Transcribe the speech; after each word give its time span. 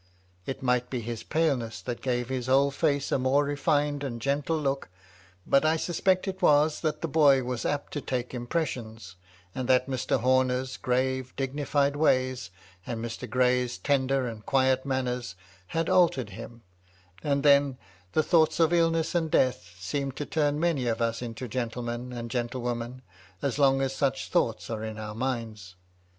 It 0.47 0.63
might 0.63 0.89
be 0.89 1.01
his 1.01 1.21
paleness 1.21 1.79
that 1.83 2.01
gave 2.01 2.29
his 2.29 2.47
whole 2.47 2.71
face 2.71 3.11
a 3.11 3.19
more 3.19 3.43
refined 3.43 4.03
and 4.03 4.19
gentle 4.19 4.57
look; 4.57 4.89
but 5.45 5.63
I 5.63 5.77
suspect 5.77 6.27
it 6.27 6.41
was 6.41 6.81
that 6.81 7.01
the 7.03 7.07
boy 7.07 7.43
was 7.43 7.65
apt 7.67 7.93
to 7.93 8.01
take 8.01 8.33
impressions, 8.33 9.15
and 9.53 9.67
that 9.67 9.85
Mr. 9.87 10.19
Homer's 10.19 10.75
grave, 10.77 11.35
dignified 11.35 11.95
ways, 11.95 12.49
and 12.87 12.99
Mr. 13.05 13.29
Gray's 13.29 13.77
tender 13.77 14.25
and 14.27 14.43
quiet 14.43 14.87
manners, 14.87 15.35
had 15.67 15.87
altered 15.87 16.31
him; 16.31 16.63
and 17.23 17.43
then 17.43 17.77
the 18.13 18.23
thoughts 18.23 18.59
of 18.59 18.71
284 18.71 18.71
MY 18.71 18.73
LADY 18.73 18.77
LUDLOW. 18.79 18.79
illness 18.79 19.15
and 19.15 19.31
death 19.69 19.75
seem 19.79 20.11
to 20.13 20.25
turn 20.25 20.59
many 20.59 20.87
of 20.87 20.99
us 20.99 21.21
into 21.21 21.47
gentlemen, 21.47 22.11
and 22.11 22.31
gentlewomen, 22.31 23.03
as 23.43 23.59
long 23.59 23.81
as 23.81 23.95
such 23.95 24.29
thoughts 24.29 24.71
are 24.71 24.83
in 24.83 24.97
our 24.97 25.13
minds. 25.13 25.75